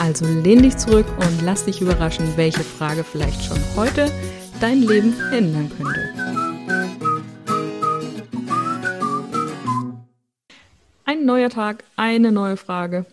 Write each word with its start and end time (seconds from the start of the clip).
also 0.00 0.24
lehn 0.24 0.62
dich 0.62 0.78
zurück 0.78 1.06
und 1.18 1.42
lass 1.42 1.66
dich 1.66 1.82
überraschen, 1.82 2.26
welche 2.36 2.64
Frage 2.64 3.04
vielleicht 3.04 3.44
schon 3.44 3.58
heute 3.76 4.10
dein 4.58 4.82
Leben 4.82 5.14
ändern 5.30 5.70
könnte. 5.76 6.00
Ein 11.04 11.26
neuer 11.26 11.50
Tag, 11.50 11.84
eine 11.96 12.32
neue 12.32 12.56
Frage. 12.56 13.04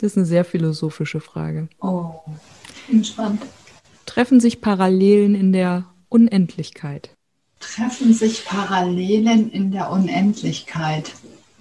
Das 0.00 0.12
ist 0.12 0.16
eine 0.16 0.26
sehr 0.26 0.44
philosophische 0.44 1.20
Frage. 1.20 1.68
Oh, 1.80 2.14
entspannt. 2.90 3.42
Treffen 4.06 4.40
sich 4.40 4.60
Parallelen 4.60 5.36
in 5.36 5.52
der 5.52 5.84
Unendlichkeit? 6.08 7.10
Treffen 7.60 8.12
sich 8.12 8.44
Parallelen 8.44 9.50
in 9.50 9.70
der 9.70 9.90
Unendlichkeit? 9.90 11.12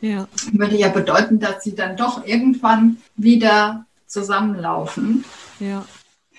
Ja. 0.02 0.28
Würde 0.52 0.78
ja 0.78 0.90
bedeuten, 0.90 1.40
dass 1.40 1.64
sie 1.64 1.76
dann 1.76 1.96
doch 1.96 2.26
irgendwann 2.26 2.98
wieder 3.16 3.86
zusammenlaufen. 4.16 5.24
Ja. 5.60 5.86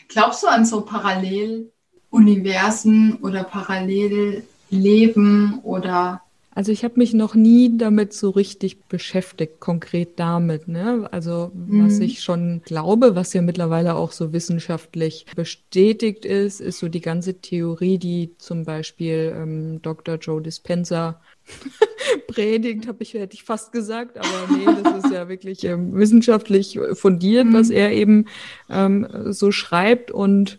Glaubst 0.08 0.42
du 0.42 0.48
an 0.48 0.64
so 0.64 0.80
Paralleluniversen 0.80 3.18
oder 3.22 3.44
Parallelleben 3.44 5.60
oder 5.62 6.22
also 6.56 6.72
ich 6.72 6.84
habe 6.84 6.94
mich 6.96 7.12
noch 7.12 7.34
nie 7.34 7.76
damit 7.76 8.14
so 8.14 8.30
richtig 8.30 8.84
beschäftigt, 8.84 9.60
konkret 9.60 10.18
damit. 10.18 10.68
Ne? 10.68 11.06
Also 11.12 11.52
mhm. 11.52 11.84
was 11.84 11.98
ich 11.98 12.22
schon 12.22 12.62
glaube, 12.64 13.14
was 13.14 13.34
ja 13.34 13.42
mittlerweile 13.42 13.94
auch 13.94 14.10
so 14.10 14.32
wissenschaftlich 14.32 15.26
bestätigt 15.36 16.24
ist, 16.24 16.62
ist 16.62 16.78
so 16.78 16.88
die 16.88 17.02
ganze 17.02 17.42
Theorie, 17.42 17.98
die 17.98 18.38
zum 18.38 18.64
Beispiel 18.64 19.34
ähm, 19.36 19.82
Dr. 19.82 20.14
Joe 20.14 20.40
Dispenza 20.40 21.20
predigt, 22.26 22.88
habe 22.88 23.02
ich, 23.02 23.12
hätte 23.12 23.34
ich 23.34 23.44
fast 23.44 23.70
gesagt, 23.70 24.16
aber 24.16 24.56
nee, 24.56 24.64
das 24.82 25.04
ist 25.04 25.12
ja 25.12 25.28
wirklich 25.28 25.62
ähm, 25.64 25.94
wissenschaftlich 25.94 26.78
fundiert, 26.94 27.48
mhm. 27.48 27.52
was 27.52 27.68
er 27.68 27.92
eben 27.92 28.24
ähm, 28.70 29.06
so 29.26 29.52
schreibt 29.52 30.10
und 30.10 30.58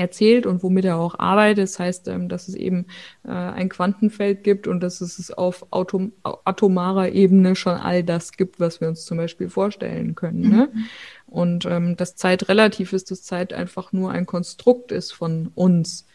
erzählt 0.00 0.46
und 0.46 0.62
womit 0.62 0.84
er 0.84 0.96
auch 0.96 1.18
arbeitet. 1.18 1.64
Das 1.64 1.78
heißt, 1.78 2.08
ähm, 2.08 2.28
dass 2.28 2.48
es 2.48 2.54
eben 2.54 2.86
äh, 3.24 3.30
ein 3.30 3.68
Quantenfeld 3.68 4.42
gibt 4.42 4.66
und 4.66 4.80
dass 4.80 5.00
es 5.00 5.30
auf 5.30 5.66
Atom 5.70 6.12
atomarer 6.22 7.10
Ebene 7.10 7.54
schon 7.54 7.74
all 7.74 8.02
das 8.02 8.32
gibt, 8.32 8.58
was 8.58 8.80
wir 8.80 8.88
uns 8.88 9.04
zum 9.04 9.18
Beispiel 9.18 9.48
vorstellen 9.48 10.14
können. 10.14 10.40
Ne? 10.40 10.68
Mhm. 10.72 10.84
Und 11.26 11.66
ähm, 11.66 11.96
dass 11.96 12.16
Zeit 12.16 12.48
relativ 12.48 12.92
ist, 12.92 13.10
dass 13.10 13.22
Zeit 13.22 13.52
einfach 13.52 13.92
nur 13.92 14.10
ein 14.10 14.26
Konstrukt 14.26 14.90
ist 14.90 15.12
von 15.12 15.52
uns. 15.54 16.06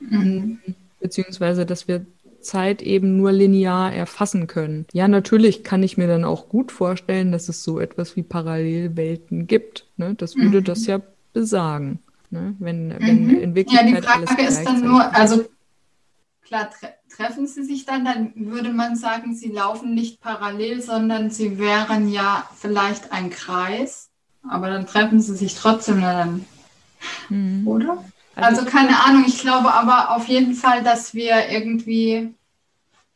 Mhm. 0.00 0.58
Beziehungsweise, 1.00 1.64
dass 1.64 1.88
wir 1.88 2.04
Zeit 2.40 2.82
eben 2.82 3.16
nur 3.16 3.32
linear 3.32 3.92
erfassen 3.92 4.46
können. 4.46 4.86
Ja, 4.92 5.08
natürlich 5.08 5.64
kann 5.64 5.82
ich 5.82 5.96
mir 5.96 6.06
dann 6.06 6.24
auch 6.24 6.48
gut 6.48 6.72
vorstellen, 6.72 7.32
dass 7.32 7.48
es 7.48 7.62
so 7.62 7.80
etwas 7.80 8.16
wie 8.16 8.22
Parallelwelten 8.22 9.46
gibt. 9.46 9.86
Ne? 9.96 10.14
Das 10.14 10.36
würde 10.36 10.60
mhm. 10.60 10.64
das 10.64 10.86
ja 10.86 11.00
besagen. 11.32 12.00
Ne? 12.30 12.54
Wenn, 12.58 12.94
wenn 12.98 13.24
mhm. 13.24 13.40
in 13.40 13.54
Wirklichkeit 13.54 13.88
ja, 13.88 14.00
die 14.00 14.06
Frage 14.26 14.42
ist 14.42 14.64
dann 14.64 14.80
nur, 14.82 15.14
also 15.14 15.46
klar, 16.42 16.70
tre 16.70 16.94
treffen 17.14 17.46
sie 17.46 17.64
sich 17.64 17.84
dann, 17.84 18.04
dann 18.04 18.32
würde 18.36 18.72
man 18.72 18.94
sagen, 18.94 19.34
sie 19.34 19.48
laufen 19.48 19.94
nicht 19.94 20.20
parallel, 20.20 20.82
sondern 20.82 21.30
sie 21.30 21.58
wären 21.58 22.08
ja 22.12 22.48
vielleicht 22.54 23.12
ein 23.12 23.30
Kreis, 23.30 24.10
aber 24.48 24.68
dann 24.70 24.86
treffen 24.86 25.20
sie 25.20 25.34
sich 25.34 25.56
trotzdem 25.56 26.00
dann, 26.00 26.44
mhm. 27.28 27.66
oder? 27.66 28.04
Also, 28.36 28.60
also 28.60 28.70
keine 28.70 29.04
Ahnung, 29.04 29.24
ich 29.26 29.40
glaube 29.40 29.72
aber 29.72 30.14
auf 30.14 30.28
jeden 30.28 30.54
Fall, 30.54 30.84
dass 30.84 31.12
wir 31.12 31.48
irgendwie, 31.48 32.34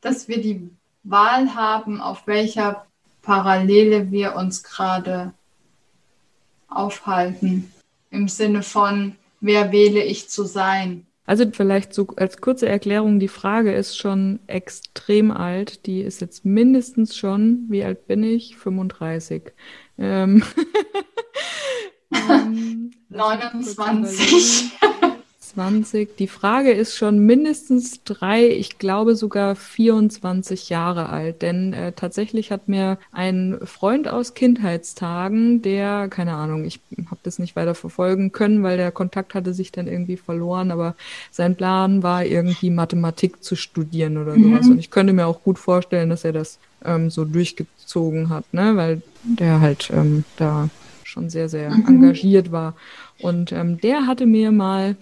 dass 0.00 0.26
wir 0.26 0.40
die 0.40 0.68
Wahl 1.04 1.54
haben, 1.54 2.00
auf 2.00 2.26
welcher 2.26 2.86
Parallele 3.20 4.10
wir 4.10 4.34
uns 4.34 4.64
gerade 4.64 5.32
aufhalten 6.66 7.72
im 8.12 8.28
Sinne 8.28 8.62
von, 8.62 9.16
wer 9.40 9.72
wähle 9.72 10.04
ich 10.04 10.28
zu 10.28 10.44
sein? 10.44 11.06
Also 11.24 11.44
vielleicht 11.52 11.94
so 11.94 12.06
als 12.16 12.40
kurze 12.40 12.68
Erklärung, 12.68 13.18
die 13.18 13.28
Frage 13.28 13.72
ist 13.72 13.96
schon 13.96 14.40
extrem 14.46 15.30
alt. 15.30 15.86
Die 15.86 16.00
ist 16.00 16.20
jetzt 16.20 16.44
mindestens 16.44 17.16
schon, 17.16 17.66
wie 17.68 17.84
alt 17.84 18.06
bin 18.06 18.22
ich? 18.22 18.56
35. 18.56 19.52
Ähm, 19.98 20.42
ähm, 22.30 22.90
29. 23.08 24.72
20. 25.54 26.16
Die 26.16 26.26
Frage 26.26 26.72
ist 26.72 26.96
schon 26.96 27.18
mindestens 27.20 28.02
drei, 28.04 28.46
ich 28.48 28.78
glaube 28.78 29.16
sogar 29.16 29.54
24 29.54 30.68
Jahre 30.68 31.08
alt. 31.08 31.42
Denn 31.42 31.72
äh, 31.72 31.92
tatsächlich 31.92 32.50
hat 32.50 32.68
mir 32.68 32.98
ein 33.12 33.58
Freund 33.64 34.08
aus 34.08 34.34
Kindheitstagen, 34.34 35.62
der, 35.62 36.08
keine 36.08 36.34
Ahnung, 36.34 36.64
ich 36.64 36.80
habe 37.06 37.20
das 37.22 37.38
nicht 37.38 37.56
weiter 37.56 37.74
verfolgen 37.74 38.32
können, 38.32 38.62
weil 38.62 38.76
der 38.76 38.92
Kontakt 38.92 39.34
hatte 39.34 39.54
sich 39.54 39.72
dann 39.72 39.86
irgendwie 39.86 40.16
verloren, 40.16 40.70
aber 40.70 40.94
sein 41.30 41.56
Plan 41.56 42.02
war 42.02 42.24
irgendwie 42.24 42.70
Mathematik 42.70 43.42
zu 43.42 43.56
studieren 43.56 44.16
oder 44.16 44.36
mhm. 44.36 44.44
sowas. 44.44 44.66
Und 44.68 44.78
ich 44.78 44.90
könnte 44.90 45.12
mir 45.12 45.26
auch 45.26 45.42
gut 45.42 45.58
vorstellen, 45.58 46.10
dass 46.10 46.24
er 46.24 46.32
das 46.32 46.58
ähm, 46.84 47.10
so 47.10 47.24
durchgezogen 47.24 48.28
hat, 48.30 48.52
ne? 48.52 48.76
weil 48.76 49.02
der 49.24 49.60
halt 49.60 49.90
ähm, 49.92 50.24
da 50.36 50.68
schon 51.04 51.28
sehr, 51.30 51.48
sehr 51.48 51.70
mhm. 51.70 51.86
engagiert 51.86 52.52
war. 52.52 52.74
Und 53.20 53.52
ähm, 53.52 53.80
der 53.80 54.06
hatte 54.06 54.26
mir 54.26 54.50
mal 54.50 54.96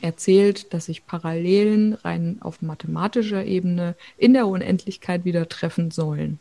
erzählt, 0.00 0.72
dass 0.72 0.86
sich 0.86 1.06
Parallelen 1.06 1.94
rein 1.94 2.38
auf 2.40 2.62
mathematischer 2.62 3.44
Ebene 3.44 3.94
in 4.16 4.32
der 4.32 4.46
Unendlichkeit 4.46 5.24
wieder 5.24 5.48
treffen 5.48 5.90
sollen. 5.90 6.38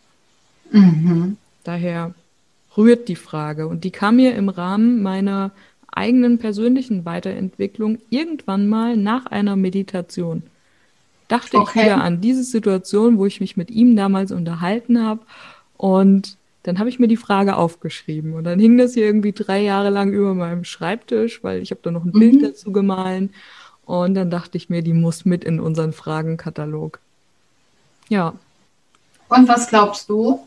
Mhm. 0.71 1.37
Daher 1.63 2.13
rührt 2.77 3.07
die 3.09 3.15
Frage 3.15 3.67
und 3.67 3.83
die 3.83 3.91
kam 3.91 4.17
mir 4.17 4.35
im 4.35 4.49
Rahmen 4.49 5.01
meiner 5.01 5.51
eigenen 5.91 6.37
persönlichen 6.37 7.05
Weiterentwicklung 7.05 7.97
irgendwann 8.09 8.67
mal 8.67 8.95
nach 8.95 9.25
einer 9.25 9.55
Meditation. 9.55 10.43
Dachte 11.27 11.57
okay. 11.57 11.79
ich 11.79 11.85
wieder 11.85 12.03
an 12.03 12.21
diese 12.21 12.43
Situation, 12.43 13.17
wo 13.17 13.25
ich 13.25 13.41
mich 13.41 13.57
mit 13.57 13.71
ihm 13.71 13.95
damals 13.95 14.31
unterhalten 14.31 15.03
habe 15.03 15.21
und 15.75 16.37
dann 16.67 16.79
habe 16.79 16.89
ich 16.89 16.99
mir 16.99 17.07
die 17.07 17.15
Frage 17.15 17.55
aufgeschrieben 17.55 18.33
und 18.33 18.43
dann 18.43 18.59
hing 18.59 18.77
das 18.77 18.93
hier 18.93 19.05
irgendwie 19.05 19.31
drei 19.31 19.61
Jahre 19.61 19.89
lang 19.89 20.11
über 20.11 20.33
meinem 20.33 20.65
Schreibtisch, 20.65 21.41
weil 21.41 21.61
ich 21.61 21.71
habe 21.71 21.79
da 21.81 21.91
noch 21.91 22.03
ein 22.03 22.11
mhm. 22.13 22.19
Bild 22.19 22.43
dazu 22.43 22.73
gemahlen. 22.73 23.29
Und 23.85 24.15
dann 24.15 24.29
dachte 24.29 24.57
ich 24.57 24.69
mir, 24.69 24.81
die 24.81 24.91
muss 24.91 25.23
mit 25.23 25.45
in 25.45 25.61
unseren 25.61 25.93
Fragenkatalog. 25.93 26.99
Ja. 28.09 28.33
Und 29.29 29.47
was 29.47 29.69
glaubst 29.69 30.09
du? 30.09 30.41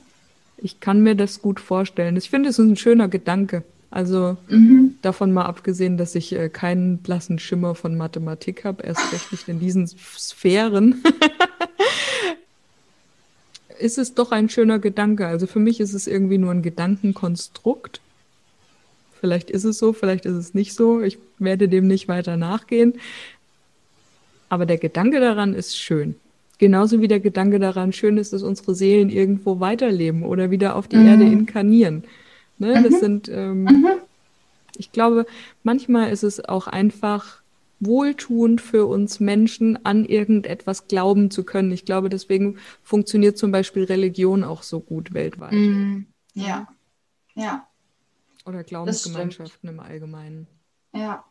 Ich 0.59 0.79
kann 0.79 1.01
mir 1.01 1.15
das 1.15 1.41
gut 1.41 1.59
vorstellen. 1.59 2.19
Ich 2.19 2.29
finde, 2.29 2.51
es 2.51 2.59
ist 2.59 2.67
ein 2.67 2.77
schöner 2.77 3.09
Gedanke. 3.09 3.65
Also 3.91 4.37
mhm. 4.49 4.97
davon 5.01 5.33
mal 5.33 5.47
abgesehen, 5.47 5.97
dass 5.97 6.15
ich 6.15 6.37
äh, 6.37 6.51
keinen 6.51 6.99
blassen 6.99 7.39
Schimmer 7.39 7.75
von 7.75 7.97
Mathematik 7.97 8.67
habe, 8.67 8.83
erst 8.83 9.11
recht 9.11 9.33
nicht 9.33 9.49
in 9.49 9.59
diesen 9.59 9.87
Sphären. 9.87 11.03
ist 13.81 13.99
es 13.99 14.15
doch 14.15 14.33
ein 14.33 14.49
schöner 14.49 14.79
Gedanke. 14.79 15.27
Also 15.27 15.47
für 15.47 15.59
mich 15.59 15.81
ist 15.81 15.95
es 15.95 16.07
irgendwie 16.07 16.39
nur 16.39 16.53
ein 16.53 16.63
Gedankenkonstrukt. 16.63 18.01
Vielleicht 19.21 19.51
ist 19.51 19.65
es 19.65 19.79
so, 19.79 19.93
vielleicht 19.93 20.25
ist 20.25 20.37
es 20.37 20.55
nicht 20.55 20.75
so. 20.75 21.01
Ich 21.01 21.19
werde 21.39 21.69
dem 21.69 21.87
nicht 21.87 22.09
weiter 22.09 22.37
nachgehen. 22.37 22.95
Aber 24.49 24.67
der 24.67 24.79
Gedanke 24.79 25.21
daran 25.21 25.55
ist 25.55 25.77
schön. 25.77 26.17
Genauso 26.59 27.01
wie 27.01 27.09
der 27.09 27.21
Gedanke 27.21 27.59
daran 27.59 27.93
schön 27.93 28.19
ist, 28.19 28.33
dass 28.33 28.43
unsere 28.43 28.75
Seelen 28.75 29.09
irgendwo 29.09 29.61
weiterleben 29.61 30.25
oder 30.25 30.51
wieder 30.51 30.77
auf 30.77 30.89
die 30.89 30.97
mhm. 30.97 31.07
Erde 31.07 31.25
inkarnieren. 31.25 32.05
Ne? 32.59 32.83
Das 32.83 32.93
mhm. 32.93 32.99
sind, 32.99 33.29
ähm, 33.29 33.65
mhm. 33.65 33.87
ich 34.77 34.93
glaube, 34.93 35.27
manchmal 35.63 36.11
ist 36.11 36.23
es 36.23 36.45
auch 36.45 36.67
einfach 36.67 37.40
wohltuend 37.81 38.61
für 38.61 38.87
uns 38.87 39.21
Menschen, 39.21 39.85
an 39.85 40.05
irgendetwas 40.05 40.87
glauben 40.87 41.31
zu 41.31 41.45
können. 41.45 41.73
Ich 41.73 41.85
glaube, 41.85 42.11
deswegen 42.11 42.59
funktioniert 42.83 43.39
zum 43.39 43.51
Beispiel 43.51 43.85
Religion 43.85 44.45
auch 44.45 44.63
so 44.63 44.81
gut 44.81 45.15
weltweit. 45.15 45.53
Mm, 45.53 46.03
ja, 46.35 46.69
ja. 47.35 47.67
Oder 48.45 48.63
Glaubensgemeinschaften 48.65 49.69
im 49.69 49.81
Allgemeinen. 49.81 50.47
Ja. 50.93 51.25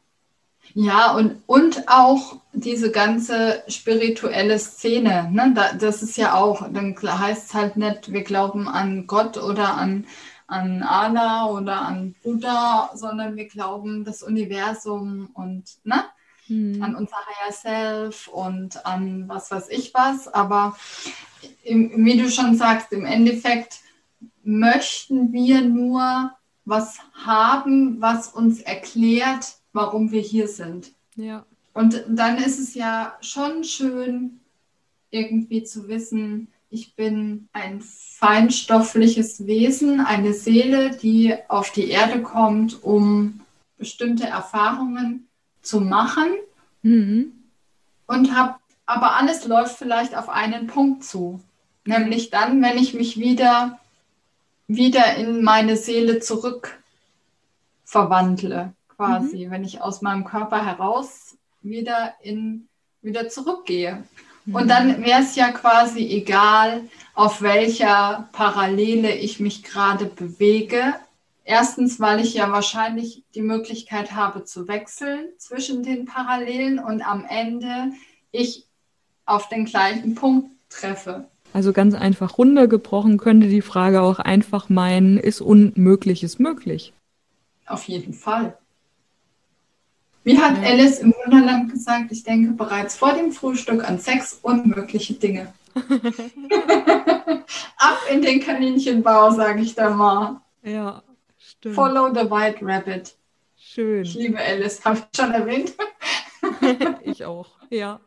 Ja, 0.74 1.16
und, 1.16 1.42
und 1.48 1.88
auch 1.88 2.38
diese 2.54 2.92
ganze 2.92 3.64
spirituelle 3.68 4.60
Szene, 4.60 5.30
ne? 5.32 5.54
Da, 5.56 5.74
das 5.74 6.04
ist 6.04 6.18
ja 6.18 6.36
auch, 6.36 6.68
dann 6.72 6.96
heißt 7.02 7.48
es 7.48 7.54
halt 7.54 7.78
nicht, 7.78 8.12
wir 8.12 8.24
glauben 8.24 8.68
an 8.68 9.08
Gott 9.08 9.38
oder 9.38 9.76
an, 9.76 10.06
an 10.48 10.84
Allah 10.84 11.48
oder 11.48 11.82
an 11.82 12.14
Buddha, 12.24 12.92
sondern 12.94 13.36
wir 13.36 13.48
glauben 13.48 14.04
das 14.04 14.22
Universum 14.22 15.30
und, 15.34 15.64
ne? 15.86 16.04
Mhm. 16.50 16.82
an 16.82 16.96
unser 16.96 17.16
Higher 17.16 17.52
Self 17.52 18.28
und 18.28 18.86
an 18.86 19.28
was 19.28 19.52
weiß 19.52 19.70
ich 19.70 19.94
was. 19.94 20.28
Aber 20.28 20.78
im, 21.64 22.06
wie 22.06 22.18
du 22.18 22.30
schon 22.30 22.56
sagst, 22.56 22.92
im 22.92 23.06
Endeffekt 23.06 23.80
möchten 24.44 25.32
wir 25.32 25.62
nur 25.62 26.32
was 26.66 26.98
haben, 27.14 28.02
was 28.02 28.30
uns 28.30 28.62
erklärt, 28.62 29.56
warum 29.74 30.12
wir 30.12 30.22
hier 30.22 30.48
sind. 30.48 30.92
Ja. 31.16 31.46
Und 31.74 32.04
dann 32.08 32.38
ist 32.38 32.60
es 32.60 32.76
ja 32.76 33.18
schon 33.22 33.64
schön, 33.64 34.40
irgendwie 35.12 35.64
zu 35.64 35.88
wissen, 35.88 36.50
ich 36.72 36.96
bin 36.96 37.50
ein 37.52 37.82
feinstoffliches 37.82 39.48
Wesen, 39.48 40.02
eine 40.02 40.34
Seele, 40.34 40.92
die 40.92 41.36
auf 41.48 41.72
die 41.72 41.90
Erde 41.90 42.22
kommt, 42.22 42.84
um 42.84 43.42
bestimmte 43.78 44.28
Erfahrungen 44.28 45.29
zu 45.62 45.82
machen. 45.82 46.28
Mhm. 46.82 47.34
Und 48.08 48.36
habe, 48.36 48.56
aber 48.86 49.18
alles 49.18 49.46
läuft 49.46 49.78
vielleicht 49.78 50.16
auf 50.16 50.30
einen 50.30 50.68
Punkt 50.68 51.04
zu. 51.04 51.42
Nämlich 51.86 52.30
dann, 52.30 52.62
wenn 52.62 52.78
ich 52.78 52.94
mich 52.94 53.20
wieder, 53.20 53.80
wieder 54.68 55.16
in 55.16 55.44
meine 55.44 55.78
Seele 55.78 56.20
zurück 56.20 56.80
verwandle, 57.84 58.74
quasi, 58.88 59.48
mhm. 59.48 59.52
wenn 59.52 59.64
ich 59.64 59.82
aus 59.82 60.02
meinem 60.02 60.26
Körper 60.26 60.66
heraus 60.66 61.36
wieder 61.62 62.14
in 62.22 62.68
wieder 63.02 63.30
zurückgehe. 63.30 64.04
Und 64.52 64.68
dann 64.68 65.04
wäre 65.04 65.22
es 65.22 65.36
ja 65.36 65.52
quasi 65.52 66.08
egal, 66.08 66.82
auf 67.14 67.42
welcher 67.42 68.28
Parallele 68.32 69.14
ich 69.14 69.40
mich 69.40 69.64
gerade 69.64 70.06
bewege. 70.06 70.96
Erstens, 71.50 72.00
weil 72.00 72.20
ich 72.20 72.36
ja 72.36 72.52
wahrscheinlich 72.52 73.24
die 73.34 73.42
Möglichkeit 73.42 74.12
habe 74.12 74.44
zu 74.44 74.68
wechseln 74.68 75.30
zwischen 75.40 75.82
den 75.82 76.06
Parallelen 76.06 76.78
und 76.78 77.02
am 77.02 77.26
Ende 77.28 77.92
ich 78.32 78.68
auf 79.26 79.50
den 79.50 79.66
gleichen 79.66 80.14
Punkt 80.14 80.52
treffe. 80.70 81.28
Also 81.52 81.74
ganz 81.74 81.96
einfach 81.96 82.38
runtergebrochen 82.38 83.18
könnte 83.18 83.48
die 83.48 83.64
Frage 83.64 84.04
auch 84.04 84.20
einfach 84.20 84.70
meinen, 84.70 85.18
ist 85.18 85.42
Unmögliches 85.42 86.38
möglich? 86.38 86.94
Auf 87.66 87.86
jeden 87.86 88.14
Fall. 88.14 88.56
Wie 90.24 90.38
hat 90.38 90.62
ja. 90.62 90.70
Alice 90.70 91.00
im 91.00 91.16
Wunderland 91.26 91.72
gesagt, 91.72 92.12
ich 92.12 92.22
denke 92.24 92.52
bereits 92.52 92.96
vor 92.96 93.14
dem 93.14 93.32
Frühstück 93.32 93.90
an 93.90 93.98
sechs 93.98 94.38
unmögliche 94.44 95.16
Dinge. 95.16 95.52
Ab 97.78 97.98
in 98.14 98.22
den 98.22 98.40
Kaninchenbau, 98.40 99.32
sage 99.32 99.64
ich 99.64 99.74
da 99.74 99.90
mal. 99.90 100.42
Ja, 100.62 101.02
stimmt. 101.60 101.76
Follow 101.76 102.14
the 102.14 102.30
White 102.30 102.60
Rabbit. 102.62 103.16
Schön. 103.58 104.04
Ich 104.04 104.16
liebe 104.16 104.40
Alice, 104.40 104.84
habe 104.84 105.00
ich 105.00 105.20
schon 105.20 105.32
erwähnt. 105.32 105.74
ich 107.04 107.26
auch, 107.26 107.50
ja. 107.70 108.00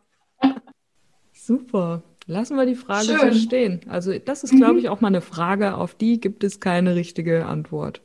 Super. 1.32 2.02
Lassen 2.26 2.56
wir 2.56 2.66
die 2.66 2.76
Frage 2.76 3.06
Schön. 3.06 3.32
so 3.32 3.38
stehen. 3.38 3.80
Also 3.88 4.16
das 4.18 4.44
ist, 4.44 4.54
glaube 4.56 4.74
mhm. 4.74 4.78
ich, 4.78 4.88
auch 4.88 5.00
mal 5.00 5.08
eine 5.08 5.20
Frage, 5.20 5.76
auf 5.76 5.94
die 5.94 6.20
gibt 6.20 6.44
es 6.44 6.60
keine 6.60 6.94
richtige 6.94 7.46
Antwort. 7.46 8.00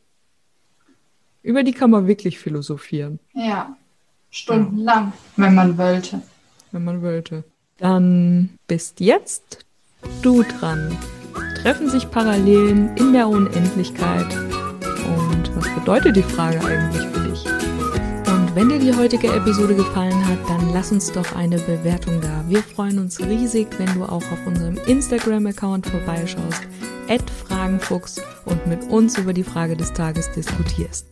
Über 1.44 1.64
die 1.64 1.72
kann 1.72 1.92
man 1.92 2.08
wirklich 2.08 2.40
philosophieren. 2.40 3.20
Ja. 3.34 3.78
Stundenlang, 4.32 5.14
wenn 5.38 5.56
man 5.56 5.78
wollte. 5.78 6.22
Wenn 6.72 6.84
man 6.84 7.02
wollte. 7.02 7.44
Dann 7.78 8.50
bist 8.68 9.00
jetzt 9.00 9.66
du 10.22 10.44
dran. 10.44 10.98
Treffen 11.62 11.90
sich 11.90 12.10
Parallelen 12.10 12.96
in 12.98 13.14
der 13.14 13.28
Unendlichkeit? 13.28 14.36
Und 15.08 15.56
was 15.56 15.68
bedeutet 15.74 16.16
die 16.16 16.24
Frage 16.24 16.64
eigentlich 16.64 17.06
für 17.08 17.30
dich? 17.30 17.46
Und 18.28 18.56
wenn 18.56 18.70
dir 18.70 18.80
die 18.80 18.94
heutige 18.94 19.28
Episode 19.28 19.76
gefallen 19.76 20.28
hat, 20.28 20.40
dann 20.48 20.74
lass 20.74 20.92
uns 20.92 21.12
doch 21.12 21.36
eine 21.36 21.58
Bewertung 21.60 22.22
da. 22.22 22.44
Wir 22.48 22.62
freuen 22.62 23.00
uns 23.00 23.20
riesig, 23.20 23.68
wenn 23.78 23.94
du 23.94 24.04
auch 24.04 24.16
auf 24.16 24.46
unserem 24.46 24.78
Instagram-Account 24.86 25.88
vorbeischaust, 25.88 26.68
Fragenfuchs 27.48 28.22
und 28.46 28.68
mit 28.68 28.84
uns 28.84 29.18
über 29.18 29.34
die 29.34 29.44
Frage 29.44 29.76
des 29.76 29.92
Tages 29.92 30.32
diskutierst. 30.32 31.08